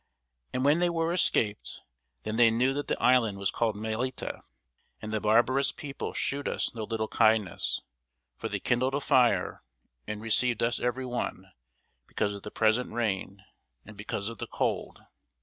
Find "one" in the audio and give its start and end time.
11.05-11.51